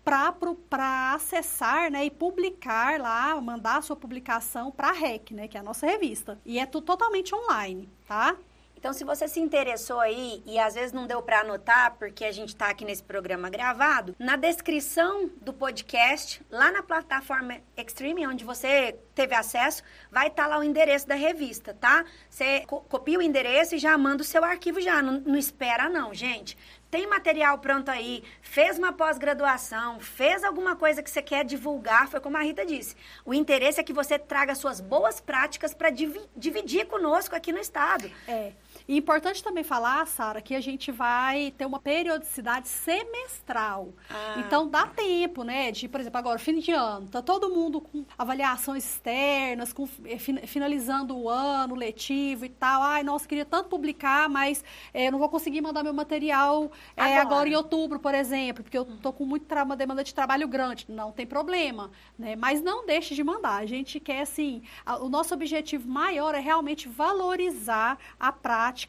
para 0.04 1.14
acessar, 1.14 1.90
né, 1.90 2.04
e 2.04 2.10
publicar 2.10 3.00
lá, 3.00 3.40
mandar 3.40 3.78
a 3.78 3.82
sua 3.82 3.96
publicação 3.96 4.70
para 4.70 4.88
a 4.88 4.92
REC, 4.92 5.32
né, 5.32 5.48
que 5.48 5.56
é 5.56 5.60
a 5.60 5.62
nossa 5.62 5.86
revista. 5.86 6.38
E 6.44 6.58
é 6.58 6.66
tudo 6.66 6.84
totalmente 6.86 7.34
online, 7.34 7.88
tá? 8.06 8.36
Então, 8.76 8.94
se 8.94 9.04
você 9.04 9.28
se 9.28 9.38
interessou 9.38 10.00
aí 10.00 10.42
e 10.46 10.58
às 10.58 10.72
vezes 10.72 10.90
não 10.90 11.06
deu 11.06 11.20
para 11.20 11.40
anotar, 11.40 11.96
porque 11.98 12.24
a 12.24 12.32
gente 12.32 12.48
está 12.48 12.70
aqui 12.70 12.82
nesse 12.82 13.02
programa 13.02 13.50
gravado, 13.50 14.16
na 14.18 14.36
descrição 14.36 15.28
do 15.42 15.52
podcast, 15.52 16.40
lá 16.50 16.72
na 16.72 16.82
plataforma 16.82 17.58
Extreme, 17.76 18.26
onde 18.26 18.42
você 18.42 18.98
teve 19.14 19.34
acesso, 19.34 19.82
vai 20.10 20.28
estar 20.28 20.46
lá 20.46 20.58
o 20.58 20.62
endereço 20.62 21.06
da 21.06 21.14
revista, 21.14 21.74
tá? 21.74 22.06
Você 22.30 22.60
co- 22.66 22.80
copia 22.80 23.18
o 23.18 23.22
endereço 23.22 23.74
e 23.74 23.78
já 23.78 23.98
manda 23.98 24.22
o 24.22 24.24
seu 24.24 24.42
arquivo 24.42 24.80
já. 24.80 25.02
Não, 25.02 25.20
não 25.20 25.36
espera, 25.36 25.86
não, 25.90 26.14
gente. 26.14 26.56
Tem 26.90 27.06
material 27.06 27.58
pronto 27.58 27.88
aí, 27.88 28.24
fez 28.42 28.76
uma 28.76 28.92
pós-graduação, 28.92 30.00
fez 30.00 30.42
alguma 30.42 30.74
coisa 30.74 31.02
que 31.02 31.10
você 31.10 31.22
quer 31.22 31.44
divulgar, 31.44 32.08
foi 32.08 32.18
como 32.18 32.36
a 32.36 32.42
Rita 32.42 32.66
disse. 32.66 32.96
O 33.24 33.32
interesse 33.32 33.78
é 33.80 33.84
que 33.84 33.92
você 33.92 34.18
traga 34.18 34.56
suas 34.56 34.80
boas 34.80 35.20
práticas 35.20 35.72
para 35.72 35.90
dividir 35.90 36.86
conosco 36.86 37.36
aqui 37.36 37.52
no 37.52 37.58
estado. 37.58 38.10
É. 38.26 38.52
E 38.90 38.96
importante 38.96 39.40
também 39.40 39.62
falar, 39.62 40.04
Sara, 40.08 40.42
que 40.42 40.52
a 40.52 40.60
gente 40.60 40.90
vai 40.90 41.52
ter 41.56 41.64
uma 41.64 41.78
periodicidade 41.78 42.66
semestral. 42.66 43.90
Ah. 44.10 44.34
Então 44.40 44.66
dá 44.66 44.84
tempo, 44.84 45.44
né? 45.44 45.70
De, 45.70 45.86
por 45.86 46.00
exemplo, 46.00 46.18
agora, 46.18 46.40
fim 46.40 46.58
de 46.58 46.72
ano, 46.72 47.06
tá 47.06 47.22
todo 47.22 47.50
mundo 47.50 47.80
com 47.80 48.04
avaliações 48.18 48.84
externas, 48.84 49.72
com, 49.72 49.88
eh, 50.04 50.18
fin- 50.18 50.38
finalizando 50.44 51.16
o 51.16 51.28
ano 51.28 51.76
letivo 51.76 52.44
e 52.44 52.48
tal. 52.48 52.82
Ai, 52.82 53.04
nossa, 53.04 53.28
queria 53.28 53.44
tanto 53.44 53.68
publicar, 53.68 54.28
mas 54.28 54.64
eh, 54.92 55.08
não 55.08 55.20
vou 55.20 55.28
conseguir 55.28 55.60
mandar 55.60 55.84
meu 55.84 55.94
material 55.94 56.68
eh, 56.96 57.00
Agora. 57.02 57.20
agora. 57.22 57.48
em 57.48 57.54
outubro, 57.54 58.00
por 58.00 58.12
exemplo, 58.12 58.64
porque 58.64 58.76
eu 58.76 58.84
tô 58.84 59.12
com 59.12 59.24
muito 59.24 59.46
uma 59.54 59.76
demanda 59.76 60.02
de 60.02 60.12
trabalho 60.12 60.48
grande. 60.48 60.86
Não 60.88 61.12
tem 61.12 61.26
problema, 61.28 61.92
né? 62.18 62.34
Mas 62.34 62.60
não 62.60 62.84
deixe 62.84 63.14
de 63.14 63.22
mandar. 63.22 63.54
A 63.62 63.66
gente 63.66 64.00
quer, 64.00 64.22
assim, 64.22 64.62
a- 64.84 64.96
o 64.98 65.08
nosso 65.08 65.32
objetivo 65.32 65.88
maior 65.88 66.34
é 66.34 66.40
realmente 66.40 66.88
valorizar 66.88 67.96
a 68.18 68.32
prática 68.32 68.79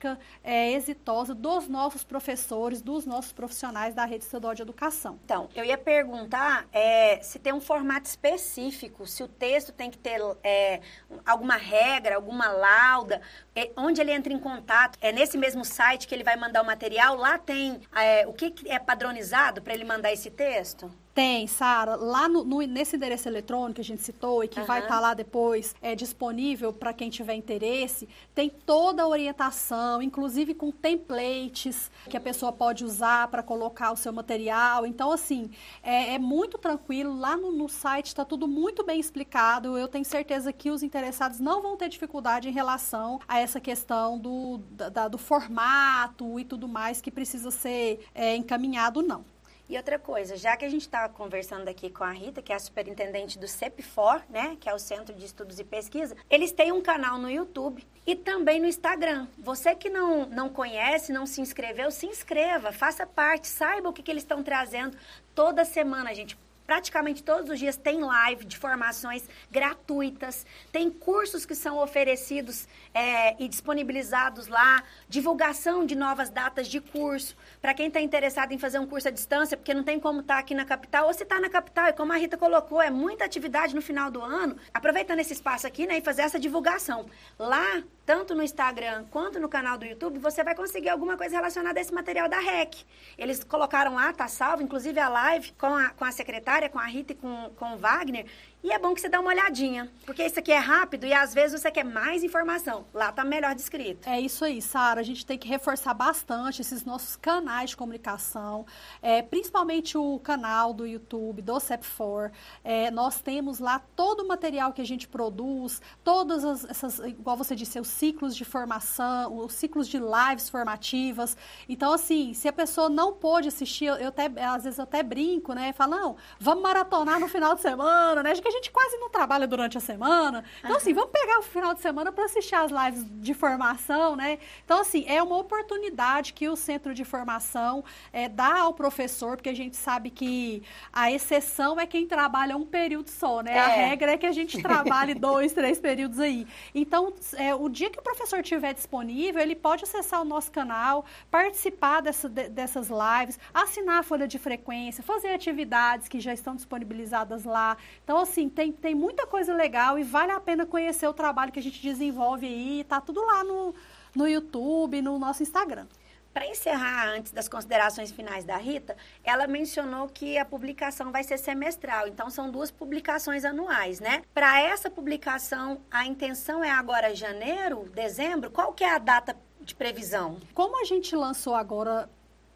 eh, 0.43 0.71
exitosa 0.73 1.33
dos 1.33 1.67
nossos 1.67 2.03
professores, 2.03 2.81
dos 2.81 3.05
nossos 3.05 3.31
profissionais 3.31 3.93
da 3.93 4.05
rede 4.05 4.23
estadual 4.23 4.53
de 4.53 4.61
educação. 4.61 5.19
Então, 5.23 5.49
eu 5.55 5.63
ia 5.63 5.77
perguntar 5.77 6.67
é, 6.71 7.19
se 7.21 7.39
tem 7.39 7.53
um 7.53 7.61
formato 7.61 8.07
específico, 8.07 9.05
se 9.07 9.23
o 9.23 9.27
texto 9.27 9.71
tem 9.71 9.89
que 9.89 9.97
ter 9.97 10.19
é, 10.43 10.81
alguma 11.25 11.55
regra, 11.55 12.15
alguma 12.15 12.49
lauda, 12.49 13.21
é, 13.55 13.71
onde 13.75 14.01
ele 14.01 14.11
entra 14.11 14.31
em 14.31 14.39
contato. 14.39 14.97
É 15.01 15.11
nesse 15.11 15.37
mesmo 15.37 15.65
site 15.65 16.07
que 16.07 16.15
ele 16.15 16.23
vai 16.23 16.35
mandar 16.35 16.61
o 16.61 16.65
material, 16.65 17.15
lá 17.15 17.37
tem 17.37 17.81
é, 17.95 18.27
o 18.27 18.33
que 18.33 18.53
é 18.67 18.79
padronizado 18.79 19.61
para 19.61 19.73
ele 19.73 19.83
mandar 19.83 20.11
esse 20.11 20.29
texto? 20.29 20.91
Tem, 21.13 21.45
Sara, 21.45 21.97
lá 21.97 22.29
no, 22.29 22.45
no- 22.45 22.61
nesse 22.61 22.95
endereço 22.95 23.27
eletrônico 23.27 23.75
que 23.75 23.81
a 23.81 23.83
gente 23.83 24.01
citou 24.01 24.45
e 24.45 24.47
que 24.47 24.61
vai 24.61 24.77
Aham. 24.77 24.85
estar 24.85 24.99
lá 25.01 25.13
depois 25.13 25.75
é, 25.81 25.93
disponível 25.93 26.71
para 26.71 26.93
quem 26.93 27.09
tiver 27.09 27.33
interesse, 27.35 28.07
tem 28.33 28.49
toda 28.49 29.03
a 29.03 29.07
orientação, 29.07 30.01
inclusive 30.01 30.53
com 30.53 30.71
templates 30.71 31.91
que 32.09 32.15
a 32.15 32.21
pessoa 32.21 32.53
pode 32.53 32.85
usar 32.85 33.27
para 33.27 33.43
colocar 33.43 33.91
o 33.91 33.97
seu 33.97 34.13
material. 34.13 34.85
Então, 34.85 35.11
assim, 35.11 35.51
é, 35.83 36.13
é 36.13 36.19
muito 36.19 36.57
tranquilo. 36.57 37.13
Lá 37.19 37.35
no, 37.35 37.51
no 37.51 37.67
site 37.67 38.05
está 38.07 38.23
tudo 38.23 38.47
muito 38.47 38.81
bem 38.85 38.97
explicado. 38.97 39.77
Eu 39.77 39.89
tenho 39.89 40.05
certeza 40.05 40.53
que 40.53 40.71
os 40.71 40.81
interessados 40.81 41.41
não 41.41 41.61
vão 41.61 41.75
ter 41.75 41.89
dificuldade 41.89 42.47
em 42.47 42.53
relação 42.53 43.19
a 43.27 43.37
essa 43.37 43.59
questão 43.59 44.17
do, 44.17 44.59
da- 44.71 45.09
do 45.09 45.17
formato 45.17 46.39
e 46.39 46.45
tudo 46.45 46.69
mais 46.69 47.01
que 47.01 47.11
precisa 47.11 47.51
ser 47.51 47.99
é, 48.15 48.33
encaminhado, 48.37 49.01
não. 49.01 49.25
E 49.71 49.77
outra 49.77 49.97
coisa, 49.97 50.35
já 50.35 50.57
que 50.57 50.65
a 50.65 50.69
gente 50.69 50.81
está 50.81 51.07
conversando 51.07 51.69
aqui 51.69 51.89
com 51.89 52.03
a 52.03 52.11
Rita, 52.11 52.41
que 52.41 52.51
é 52.51 52.55
a 52.57 52.59
superintendente 52.59 53.39
do 53.39 53.47
CEPFOR, 53.47 54.21
né, 54.29 54.57
que 54.59 54.67
é 54.67 54.73
o 54.73 54.77
Centro 54.77 55.15
de 55.15 55.23
Estudos 55.23 55.59
e 55.59 55.63
Pesquisa, 55.63 56.13
eles 56.29 56.51
têm 56.51 56.73
um 56.73 56.81
canal 56.81 57.17
no 57.17 57.31
YouTube 57.31 57.81
e 58.05 58.13
também 58.13 58.59
no 58.59 58.67
Instagram. 58.67 59.29
Você 59.37 59.73
que 59.73 59.89
não, 59.89 60.25
não 60.25 60.49
conhece, 60.49 61.13
não 61.13 61.25
se 61.25 61.39
inscreveu, 61.39 61.89
se 61.89 62.05
inscreva, 62.05 62.73
faça 62.73 63.07
parte, 63.07 63.47
saiba 63.47 63.87
o 63.87 63.93
que, 63.93 64.03
que 64.03 64.11
eles 64.11 64.23
estão 64.23 64.43
trazendo 64.43 64.97
toda 65.33 65.63
semana, 65.63 66.13
gente. 66.13 66.37
Praticamente 66.71 67.21
todos 67.21 67.49
os 67.49 67.59
dias 67.59 67.75
tem 67.75 67.99
live 67.99 68.45
de 68.45 68.57
formações 68.57 69.27
gratuitas, 69.51 70.45
tem 70.71 70.89
cursos 70.89 71.45
que 71.45 71.53
são 71.53 71.77
oferecidos 71.77 72.65
é, 72.93 73.35
e 73.43 73.49
disponibilizados 73.49 74.47
lá, 74.47 74.81
divulgação 75.09 75.85
de 75.85 75.95
novas 75.95 76.29
datas 76.29 76.69
de 76.69 76.79
curso. 76.79 77.35
Para 77.61 77.73
quem 77.73 77.87
está 77.87 77.99
interessado 77.99 78.53
em 78.53 78.57
fazer 78.57 78.79
um 78.79 78.87
curso 78.87 79.09
à 79.09 79.11
distância, 79.11 79.57
porque 79.57 79.73
não 79.73 79.83
tem 79.83 79.99
como 79.99 80.21
estar 80.21 80.37
aqui 80.37 80.55
na 80.55 80.63
capital, 80.63 81.07
ou 81.07 81.13
se 81.13 81.23
está 81.23 81.41
na 81.41 81.49
capital, 81.49 81.89
e 81.89 81.93
como 81.93 82.13
a 82.13 82.15
Rita 82.15 82.37
colocou, 82.37 82.81
é 82.81 82.89
muita 82.89 83.25
atividade 83.25 83.75
no 83.75 83.81
final 83.81 84.09
do 84.09 84.21
ano, 84.21 84.55
aproveitando 84.73 85.19
esse 85.19 85.33
espaço 85.33 85.67
aqui 85.67 85.85
né, 85.85 85.97
e 85.97 86.01
fazer 86.01 86.21
essa 86.21 86.39
divulgação. 86.39 87.05
Lá, 87.37 87.83
tanto 88.05 88.33
no 88.33 88.43
Instagram 88.43 89.05
quanto 89.11 89.39
no 89.39 89.47
canal 89.47 89.77
do 89.77 89.85
YouTube, 89.85 90.19
você 90.19 90.43
vai 90.43 90.55
conseguir 90.55 90.89
alguma 90.89 91.17
coisa 91.17 91.35
relacionada 91.35 91.79
a 91.79 91.81
esse 91.81 91.93
material 91.93 92.27
da 92.27 92.39
REC. 92.39 92.85
Eles 93.17 93.43
colocaram 93.43 93.95
lá, 93.95 94.11
tá 94.13 94.27
salvo, 94.27 94.63
inclusive 94.63 94.99
a 94.99 95.09
live 95.09 95.53
com 95.53 95.67
a, 95.67 95.89
com 95.89 96.03
a 96.03 96.11
secretária, 96.11 96.60
com 96.69 96.79
a 96.79 96.85
Rita 96.85 97.13
e 97.13 97.15
com, 97.15 97.51
com 97.55 97.73
o 97.73 97.77
Wagner. 97.77 98.25
E 98.63 98.71
é 98.71 98.77
bom 98.77 98.93
que 98.93 99.01
você 99.01 99.09
dê 99.09 99.17
uma 99.17 99.29
olhadinha, 99.29 99.91
porque 100.05 100.23
isso 100.23 100.37
aqui 100.37 100.51
é 100.51 100.57
rápido 100.57 101.07
e 101.07 101.13
às 101.13 101.33
vezes 101.33 101.59
você 101.59 101.71
quer 101.71 101.83
mais 101.83 102.23
informação. 102.23 102.85
Lá 102.93 103.11
tá 103.11 103.25
melhor 103.25 103.55
descrito. 103.55 104.07
É 104.07 104.21
isso 104.21 104.45
aí, 104.45 104.61
Sara. 104.61 104.99
A 104.99 105.03
gente 105.03 105.25
tem 105.25 105.35
que 105.35 105.47
reforçar 105.47 105.95
bastante 105.95 106.61
esses 106.61 106.85
nossos 106.85 107.15
canais 107.15 107.71
de 107.71 107.77
comunicação, 107.77 108.65
é, 109.01 109.23
principalmente 109.23 109.97
o 109.97 110.19
canal 110.19 110.73
do 110.73 110.85
YouTube, 110.85 111.41
do 111.41 111.55
CEP4. 111.55 112.31
É, 112.63 112.91
nós 112.91 113.19
temos 113.19 113.57
lá 113.57 113.79
todo 113.95 114.21
o 114.21 114.27
material 114.27 114.73
que 114.73 114.81
a 114.81 114.85
gente 114.85 115.07
produz, 115.07 115.81
todas 116.03 116.45
as, 116.45 116.65
essas, 116.65 116.99
igual 116.99 117.35
você 117.35 117.55
disse, 117.55 117.79
os 117.79 117.87
ciclos 117.87 118.35
de 118.35 118.45
formação, 118.45 119.37
os 119.37 119.53
ciclos 119.53 119.87
de 119.87 119.97
lives 119.97 120.49
formativas. 120.49 121.35
Então, 121.67 121.93
assim, 121.93 122.35
se 122.35 122.47
a 122.47 122.53
pessoa 122.53 122.89
não 122.89 123.13
pôde 123.13 123.47
assistir, 123.47 123.85
eu 123.85 124.09
até, 124.09 124.29
às 124.45 124.65
vezes 124.65 124.77
eu 124.77 124.83
até 124.83 125.01
brinco, 125.01 125.53
né? 125.53 125.73
Falo, 125.73 125.91
não, 125.91 126.15
vamos 126.39 126.61
maratonar 126.61 127.19
no 127.19 127.27
final 127.27 127.55
de 127.55 127.61
semana, 127.61 128.21
né? 128.21 128.31
A 128.51 128.55
gente 128.55 128.71
quase 128.71 128.97
não 128.97 129.09
trabalha 129.09 129.47
durante 129.47 129.77
a 129.77 129.81
semana. 129.81 130.43
Então, 130.63 130.75
assim, 130.77 130.93
vamos 130.93 131.11
pegar 131.11 131.39
o 131.39 131.41
final 131.43 131.73
de 131.73 131.81
semana 131.81 132.11
para 132.11 132.25
assistir 132.25 132.55
as 132.55 132.71
lives 132.71 133.05
de 133.21 133.33
formação, 133.33 134.15
né? 134.15 134.39
Então, 134.65 134.79
assim, 134.81 135.05
é 135.07 135.21
uma 135.23 135.37
oportunidade 135.37 136.33
que 136.33 136.47
o 136.49 136.55
centro 136.55 136.93
de 136.93 137.03
formação 137.05 137.83
é, 138.11 138.27
dá 138.27 138.59
ao 138.59 138.73
professor, 138.73 139.35
porque 139.37 139.49
a 139.49 139.55
gente 139.55 139.75
sabe 139.75 140.09
que 140.09 140.63
a 140.91 141.11
exceção 141.11 141.79
é 141.79 141.85
quem 141.87 142.05
trabalha 142.05 142.55
um 142.57 142.65
período 142.65 143.09
só, 143.09 143.41
né? 143.41 143.57
A 143.57 143.71
É. 143.71 143.85
regra 143.89 144.11
é 144.13 144.17
que 144.17 144.25
a 144.25 144.31
gente 144.31 144.61
trabalhe 144.61 145.13
dois, 145.15 145.53
três 145.53 145.79
períodos 145.79 146.19
aí. 146.19 146.45
Então, 146.75 147.13
é, 147.35 147.55
o 147.55 147.69
dia 147.69 147.89
que 147.89 147.99
o 147.99 148.01
professor 148.01 148.41
tiver 148.43 148.73
disponível, 148.73 149.41
ele 149.41 149.55
pode 149.55 149.83
acessar 149.83 150.21
o 150.21 150.25
nosso 150.25 150.51
canal, 150.51 151.05
participar 151.29 152.01
dessa- 152.01 152.27
de- 152.29 152.49
dessas 152.49 152.89
lives, 152.89 153.39
assinar 153.53 153.99
a 153.99 154.03
folha 154.03 154.27
de 154.27 154.37
frequência, 154.37 155.03
fazer 155.03 155.29
atividades 155.33 156.07
que 156.07 156.19
já 156.19 156.33
estão 156.33 156.55
disponibilizadas 156.55 157.45
lá. 157.45 157.77
Então, 158.03 158.17
assim, 158.17 158.40
assim, 158.41 158.49
tem, 158.49 158.71
tem 158.71 158.95
muita 158.95 159.27
coisa 159.27 159.53
legal 159.53 159.97
e 159.99 160.03
vale 160.03 160.31
a 160.31 160.39
pena 160.39 160.65
conhecer 160.65 161.07
o 161.07 161.13
trabalho 161.13 161.51
que 161.51 161.59
a 161.59 161.63
gente 161.63 161.81
desenvolve 161.81 162.45
aí. 162.45 162.83
Tá 162.83 162.99
tudo 162.99 163.23
lá 163.23 163.43
no, 163.43 163.73
no 164.15 164.27
YouTube, 164.27 165.01
no 165.01 165.19
nosso 165.19 165.43
Instagram. 165.43 165.87
Para 166.33 166.47
encerrar, 166.47 167.09
antes 167.09 167.33
das 167.33 167.49
considerações 167.49 168.09
finais 168.09 168.45
da 168.45 168.55
Rita, 168.55 168.95
ela 169.21 169.47
mencionou 169.47 170.07
que 170.07 170.37
a 170.37 170.45
publicação 170.45 171.11
vai 171.11 171.25
ser 171.25 171.37
semestral, 171.37 172.07
então 172.07 172.29
são 172.29 172.49
duas 172.49 172.71
publicações 172.71 173.43
anuais, 173.43 173.99
né? 173.99 174.23
Para 174.33 174.61
essa 174.61 174.89
publicação, 174.89 175.81
a 175.91 176.05
intenção 176.05 176.63
é 176.63 176.71
agora 176.71 177.13
janeiro, 177.13 177.89
dezembro? 177.93 178.49
Qual 178.49 178.71
que 178.71 178.81
é 178.81 178.95
a 178.95 178.97
data 178.97 179.35
de 179.59 179.75
previsão? 179.75 180.39
Como 180.53 180.79
a 180.79 180.85
gente 180.85 181.13
lançou 181.17 181.53
agora 181.53 182.09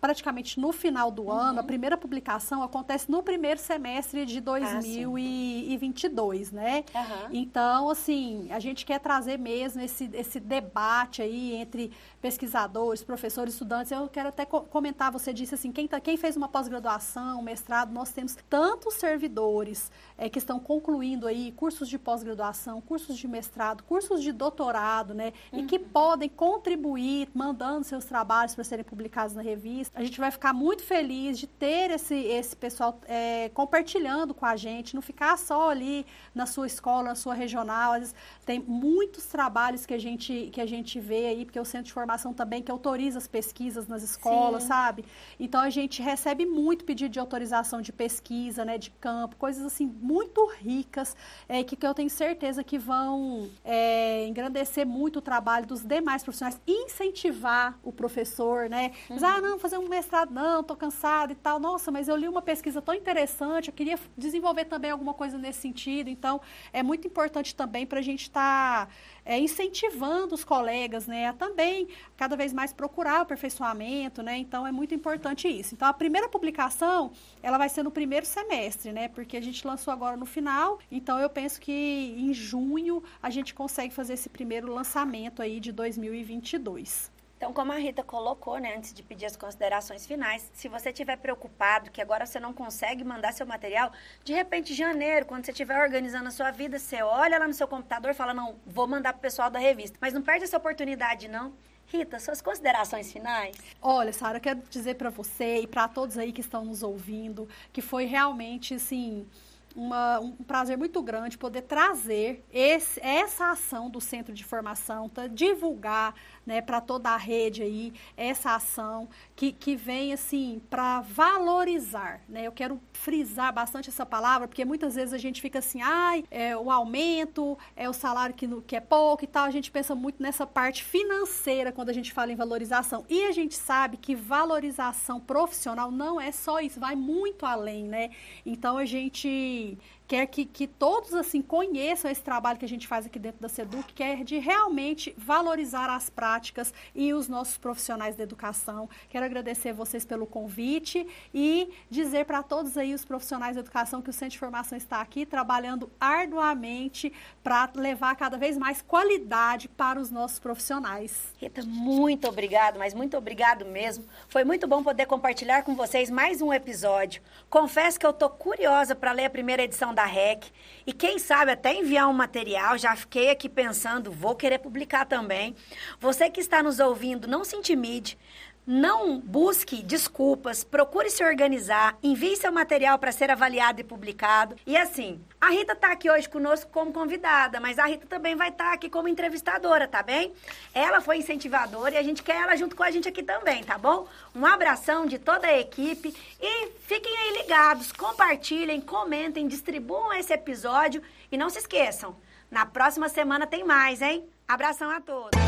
praticamente 0.05 0.59
no 0.59 0.71
final 0.71 1.09
do 1.09 1.23
uhum. 1.23 1.31
ano, 1.31 1.59
a 1.61 1.63
primeira 1.63 1.97
publicação 1.97 2.61
acontece 2.61 3.09
no 3.09 3.23
primeiro 3.23 3.59
semestre 3.59 4.23
de 4.23 4.39
2022, 4.39 6.49
ah, 6.49 6.55
né? 6.55 6.83
Uhum. 6.93 7.29
Então, 7.31 7.89
assim, 7.89 8.47
a 8.51 8.59
gente 8.59 8.85
quer 8.85 8.99
trazer 8.99 9.39
mesmo 9.39 9.81
esse, 9.81 10.07
esse 10.13 10.39
debate 10.39 11.23
aí 11.23 11.55
entre 11.55 11.91
pesquisadores, 12.21 13.03
professores, 13.03 13.55
estudantes. 13.55 13.91
Eu 13.91 14.07
quero 14.07 14.29
até 14.29 14.45
comentar, 14.45 15.11
você 15.11 15.33
disse 15.33 15.55
assim, 15.55 15.71
quem, 15.71 15.87
tá, 15.87 15.99
quem 15.99 16.17
fez 16.17 16.37
uma 16.37 16.47
pós-graduação, 16.47 17.41
mestrado, 17.41 17.91
nós 17.91 18.11
temos 18.11 18.37
tantos 18.47 18.93
servidores 18.93 19.91
é, 20.19 20.29
que 20.29 20.37
estão 20.37 20.59
concluindo 20.59 21.25
aí 21.25 21.51
cursos 21.53 21.89
de 21.89 21.97
pós-graduação, 21.97 22.79
cursos 22.79 23.17
de 23.17 23.27
mestrado, 23.27 23.83
cursos 23.83 24.21
de 24.21 24.31
doutorado, 24.31 25.15
né? 25.15 25.33
Uhum. 25.51 25.61
E 25.61 25.63
que 25.63 25.77
uhum. 25.77 25.89
podem 25.89 26.29
contribuir 26.29 27.27
mandando 27.33 27.83
seus 27.83 28.05
trabalhos 28.05 28.53
para 28.53 28.63
serem 28.63 28.85
publicados 28.85 29.35
na 29.35 29.41
revista. 29.41 29.94
A 29.95 30.03
gente 30.03 30.19
vai 30.19 30.29
ficar 30.29 30.53
muito 30.53 30.83
feliz 30.83 31.39
de 31.39 31.47
ter 31.47 31.89
esse, 31.91 32.13
esse 32.13 32.55
pessoal 32.55 32.99
é, 33.07 33.49
compartilhando 33.53 34.33
com 34.33 34.45
a 34.45 34.55
gente, 34.57 34.93
não 34.93 35.01
ficar 35.01 35.37
só 35.37 35.69
ali 35.69 36.05
na 36.33 36.45
sua 36.45 36.67
escola, 36.67 37.09
na 37.09 37.15
sua 37.15 37.33
regional. 37.33 37.93
Às 37.93 37.99
vezes, 37.99 38.15
tem 38.45 38.59
muitos 38.59 39.25
trabalhos 39.25 39.85
que 39.85 39.93
a 39.93 39.97
gente, 39.97 40.49
que 40.51 40.59
a 40.59 40.65
gente 40.65 40.99
vê 40.99 41.27
aí, 41.27 41.45
porque 41.45 41.59
o 41.59 41.63
Centro 41.63 41.87
de 41.87 41.93
Formação 41.93 42.33
também 42.33 42.61
que 42.61 42.69
autoriza 42.69 43.17
as 43.17 43.27
pesquisas 43.27 43.87
nas 43.87 44.03
escolas, 44.03 44.63
Sim. 44.63 44.67
sabe? 44.67 45.05
Então 45.39 45.61
a 45.61 45.69
gente 45.69 46.01
recebe 46.01 46.45
muito 46.45 46.83
pedido 46.83 47.11
de 47.11 47.19
autorização 47.19 47.81
de 47.81 47.93
pesquisa, 47.93 48.65
né, 48.65 48.77
de 48.77 48.91
campo, 48.91 49.37
coisas 49.37 49.63
assim 49.63 49.85
muito 49.85 50.45
ricas, 50.45 51.15
é, 51.47 51.63
que, 51.63 51.75
que 51.75 51.87
eu 51.87 51.93
tenho 51.93 52.09
certeza 52.09 52.63
que 52.63 52.77
vão 52.77 53.49
é, 53.63 54.27
engrandecer 54.27 54.85
muito 54.85 55.19
o 55.19 55.21
trabalho 55.21 55.65
dos 55.65 55.83
demais 55.83 56.21
profissionais, 56.21 56.59
incentivar 56.67 57.79
o 57.83 57.91
professor, 57.91 58.69
né? 58.69 58.91
Uhum. 59.09 59.15
Mas, 59.15 59.23
ah, 59.23 59.39
não, 59.39 59.57
fazer 59.57 59.77
um 59.77 59.84
mestrado, 59.89 60.33
não, 60.33 60.63
tô 60.63 60.75
cansado 60.75 61.31
e 61.31 61.35
tal. 61.35 61.59
Nossa, 61.59 61.91
mas 61.91 62.07
eu 62.07 62.15
li 62.15 62.27
uma 62.27 62.41
pesquisa 62.41 62.81
tão 62.81 62.93
interessante, 62.93 63.69
eu 63.69 63.73
queria 63.73 63.97
desenvolver 64.17 64.65
também 64.65 64.91
alguma 64.91 65.13
coisa 65.13 65.37
nesse 65.37 65.61
sentido. 65.61 66.09
Então, 66.09 66.41
é 66.71 66.83
muito 66.83 67.07
importante 67.07 67.55
também 67.55 67.85
para 67.85 67.99
a 67.99 68.01
gente 68.01 68.23
estar 68.23 68.87
tá, 68.87 68.91
é, 69.25 69.39
incentivando 69.39 70.35
os 70.35 70.43
colegas, 70.43 71.07
né, 71.07 71.27
a 71.27 71.33
também 71.33 71.87
cada 72.15 72.35
vez 72.35 72.53
mais 72.53 72.71
procurar 72.71 73.19
o 73.19 73.21
aperfeiçoamento, 73.23 74.21
né? 74.21 74.37
Então 74.37 74.65
é 74.65 74.71
muito 74.71 74.93
importante 74.93 75.47
isso. 75.47 75.73
Então 75.73 75.87
a 75.87 75.93
primeira 75.93 76.29
publicação, 76.29 77.11
ela 77.41 77.57
vai 77.57 77.69
ser 77.69 77.83
no 77.83 77.91
primeiro 77.91 78.25
semestre, 78.25 78.91
né? 78.91 79.07
Porque 79.07 79.37
a 79.37 79.41
gente 79.41 79.65
lançou 79.65 79.91
agora 79.91 80.17
no 80.17 80.25
final, 80.25 80.79
então 80.91 81.19
eu 81.19 81.29
penso 81.29 81.59
que 81.59 82.15
em 82.17 82.33
junho 82.33 83.03
a 83.21 83.29
gente 83.29 83.53
consegue 83.53 83.93
fazer 83.93 84.13
esse 84.13 84.29
primeiro 84.29 84.71
lançamento 84.73 85.41
aí 85.41 85.59
de 85.59 85.71
2022. 85.71 87.14
Então, 87.45 87.53
como 87.53 87.71
a 87.71 87.75
Rita 87.75 88.01
colocou, 88.01 88.57
né, 88.57 88.73
antes 88.75 88.91
de 88.91 89.03
pedir 89.03 89.27
as 89.27 89.37
considerações 89.37 90.07
finais, 90.07 90.49
se 90.51 90.67
você 90.67 90.89
estiver 90.89 91.15
preocupado 91.15 91.91
que 91.91 92.01
agora 92.01 92.25
você 92.25 92.39
não 92.39 92.51
consegue 92.51 93.03
mandar 93.03 93.33
seu 93.33 93.45
material, 93.45 93.91
de 94.23 94.33
repente, 94.33 94.73
janeiro, 94.73 95.27
quando 95.27 95.45
você 95.45 95.51
estiver 95.51 95.79
organizando 95.79 96.27
a 96.27 96.31
sua 96.31 96.49
vida, 96.49 96.79
você 96.79 97.03
olha 97.03 97.37
lá 97.37 97.47
no 97.47 97.53
seu 97.53 97.67
computador 97.67 98.09
e 98.09 98.13
fala, 98.15 98.33
não, 98.33 98.55
vou 98.65 98.87
mandar 98.87 99.13
para 99.13 99.19
o 99.19 99.21
pessoal 99.21 99.51
da 99.51 99.59
revista. 99.59 99.95
Mas 100.01 100.11
não 100.11 100.23
perde 100.23 100.45
essa 100.45 100.57
oportunidade, 100.57 101.27
não. 101.27 101.53
Rita, 101.85 102.19
suas 102.19 102.41
considerações 102.41 103.11
finais? 103.13 103.55
Olha, 103.79 104.11
Sara, 104.11 104.37
eu 104.37 104.41
quero 104.41 104.63
dizer 104.67 104.95
para 104.95 105.11
você 105.11 105.59
e 105.59 105.67
para 105.67 105.87
todos 105.87 106.17
aí 106.17 106.31
que 106.31 106.41
estão 106.41 106.65
nos 106.65 106.81
ouvindo 106.81 107.47
que 107.71 107.79
foi 107.79 108.05
realmente, 108.05 108.73
assim, 108.73 109.27
uma, 109.75 110.19
um 110.19 110.31
prazer 110.31 110.77
muito 110.77 111.01
grande 111.01 111.37
poder 111.37 111.63
trazer 111.63 112.43
esse, 112.51 112.99
essa 113.01 113.51
ação 113.51 113.89
do 113.89 113.99
Centro 113.99 114.33
de 114.33 114.43
Formação, 114.43 115.09
tá? 115.09 115.27
divulgar 115.27 116.15
né, 116.45 116.61
para 116.61 116.79
toda 116.79 117.09
a 117.09 117.17
rede 117.17 117.63
aí 117.63 117.93
essa 118.15 118.55
ação 118.55 119.09
que, 119.35 119.51
que 119.51 119.75
vem 119.75 120.13
assim 120.13 120.61
para 120.69 121.01
valorizar. 121.01 122.21
Né? 122.29 122.47
Eu 122.47 122.51
quero 122.51 122.79
frisar 122.93 123.51
bastante 123.51 123.89
essa 123.89 124.05
palavra, 124.05 124.47
porque 124.47 124.63
muitas 124.63 124.95
vezes 124.95 125.13
a 125.13 125.17
gente 125.17 125.41
fica 125.41 125.59
assim, 125.59 125.81
ai, 125.81 126.23
é, 126.29 126.55
o 126.55 126.71
aumento, 126.71 127.57
é 127.75 127.89
o 127.89 127.93
salário 127.93 128.35
que, 128.35 128.47
que 128.61 128.75
é 128.75 128.79
pouco 128.79 129.23
e 129.23 129.27
tal. 129.27 129.45
A 129.45 129.51
gente 129.51 129.71
pensa 129.71 129.95
muito 129.95 130.21
nessa 130.21 130.45
parte 130.45 130.83
financeira 130.83 131.71
quando 131.71 131.89
a 131.89 131.93
gente 131.93 132.13
fala 132.13 132.31
em 132.31 132.35
valorização. 132.35 133.05
E 133.09 133.25
a 133.25 133.31
gente 133.31 133.55
sabe 133.55 133.97
que 133.97 134.15
valorização 134.15 135.19
profissional 135.19 135.91
não 135.91 136.21
é 136.21 136.31
só 136.31 136.59
isso, 136.59 136.79
vai 136.79 136.95
muito 136.95 137.45
além, 137.45 137.85
né? 137.85 138.11
Então 138.45 138.77
a 138.77 138.85
gente 138.85 139.64
free 139.65 139.77
quer 140.07 140.25
que, 140.27 140.45
que 140.45 140.67
todos 140.67 141.13
assim 141.13 141.41
conheçam 141.41 142.09
esse 142.09 142.21
trabalho 142.21 142.59
que 142.59 142.65
a 142.65 142.67
gente 142.67 142.87
faz 142.87 143.05
aqui 143.05 143.17
dentro 143.17 143.41
da 143.41 143.49
SEDUC, 143.49 143.93
que 143.93 144.03
é 144.03 144.15
de 144.17 144.37
realmente 144.37 145.13
valorizar 145.17 145.89
as 145.89 146.09
práticas 146.09 146.73
e 146.93 147.13
os 147.13 147.27
nossos 147.27 147.57
profissionais 147.57 148.15
da 148.15 148.23
educação. 148.23 148.89
Quero 149.09 149.25
agradecer 149.25 149.73
vocês 149.73 150.05
pelo 150.05 150.25
convite 150.25 151.07
e 151.33 151.69
dizer 151.89 152.25
para 152.25 152.43
todos 152.43 152.77
aí 152.77 152.93
os 152.93 153.03
profissionais 153.03 153.55
da 153.55 153.61
educação 153.61 154.01
que 154.01 154.09
o 154.09 154.13
Centro 154.13 154.33
de 154.33 154.39
Formação 154.39 154.77
está 154.77 155.01
aqui 155.01 155.25
trabalhando 155.25 155.89
arduamente 155.99 157.11
para 157.43 157.69
levar 157.75 158.15
cada 158.15 158.37
vez 158.37 158.57
mais 158.57 158.81
qualidade 158.81 159.67
para 159.67 159.99
os 159.99 160.11
nossos 160.11 160.39
profissionais. 160.39 161.33
Rita, 161.39 161.63
muito 161.65 162.27
obrigado, 162.27 162.77
mas 162.77 162.93
muito 162.93 163.17
obrigado 163.17 163.65
mesmo. 163.65 164.05
Foi 164.27 164.43
muito 164.43 164.67
bom 164.67 164.83
poder 164.83 165.05
compartilhar 165.05 165.63
com 165.63 165.75
vocês 165.75 166.09
mais 166.09 166.41
um 166.41 166.53
episódio. 166.53 167.21
Confesso 167.49 167.99
que 167.99 168.05
eu 168.05 168.11
estou 168.11 168.29
curiosa 168.29 168.95
para 168.95 169.11
ler 169.11 169.25
a 169.25 169.29
primeira 169.29 169.63
edição 169.63 169.94
da 169.95 170.05
REC. 170.05 170.45
E 170.85 170.93
quem 170.93 171.17
sabe 171.17 171.51
até 171.51 171.73
enviar 171.73 172.07
um 172.07 172.13
material, 172.13 172.77
já 172.77 172.95
fiquei 172.95 173.31
aqui 173.31 173.49
pensando, 173.49 174.11
vou 174.11 174.35
querer 174.35 174.59
publicar 174.59 175.05
também. 175.05 175.55
Você 175.99 176.29
que 176.29 176.39
está 176.39 176.61
nos 176.61 176.79
ouvindo, 176.79 177.27
não 177.27 177.43
se 177.43 177.55
intimide. 177.55 178.17
Não 178.67 179.19
busque 179.19 179.83
desculpas, 179.83 180.63
procure 180.63 181.11
se 181.11 181.23
organizar, 181.23 181.95
envie 182.01 182.35
seu 182.35 182.51
material 182.51 182.97
para 182.97 183.11
ser 183.11 183.29
avaliado 183.29 183.79
e 183.79 183.83
publicado. 183.83 184.55
E 184.65 184.75
assim, 184.75 185.21
a 185.39 185.51
Rita 185.51 185.73
está 185.73 185.91
aqui 185.91 186.09
hoje 186.09 186.27
conosco 186.27 186.71
como 186.71 186.91
convidada, 186.91 187.59
mas 187.59 187.77
a 187.77 187.85
Rita 187.85 188.07
também 188.07 188.35
vai 188.35 188.49
estar 188.49 188.69
tá 188.69 188.73
aqui 188.73 188.89
como 188.89 189.07
entrevistadora, 189.07 189.87
tá 189.87 190.01
bem? 190.01 190.33
Ela 190.73 190.99
foi 190.99 191.17
incentivadora 191.17 191.93
e 191.93 191.97
a 191.97 192.01
gente 192.01 192.23
quer 192.23 192.37
ela 192.41 192.55
junto 192.55 192.75
com 192.75 192.81
a 192.81 192.89
gente 192.89 193.07
aqui 193.07 193.21
também, 193.21 193.63
tá 193.63 193.77
bom? 193.77 194.07
Um 194.33 194.43
abração 194.43 195.05
de 195.05 195.19
toda 195.19 195.45
a 195.45 195.59
equipe 195.59 196.11
e 196.41 196.71
fiquem 196.87 197.15
aí 197.15 197.43
ligados, 197.43 197.91
compartilhem, 197.91 198.81
comentem, 198.81 199.47
distribuam 199.47 200.11
esse 200.13 200.33
episódio 200.33 201.03
e 201.31 201.37
não 201.37 201.51
se 201.51 201.59
esqueçam, 201.59 202.15
na 202.49 202.65
próxima 202.65 203.09
semana 203.09 203.45
tem 203.45 203.63
mais, 203.63 204.01
hein? 204.01 204.27
Abração 204.47 204.89
a 204.89 204.99
todos. 204.99 205.39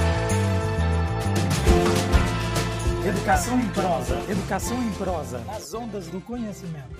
Educação 3.07 3.57
em 3.57 3.69
prosa. 3.69 4.19
Educação 4.29 4.83
em 4.83 4.91
prosa. 4.91 5.41
As 5.47 5.73
ondas 5.73 6.07
do 6.07 6.19
conhecimento. 6.19 6.97